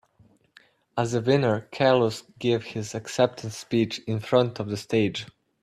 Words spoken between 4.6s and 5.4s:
the stage.